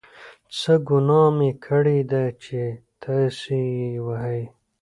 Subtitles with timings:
[0.57, 2.61] څه ګناه مې کړې ده چې
[3.01, 4.43] تاسې یې وهئ.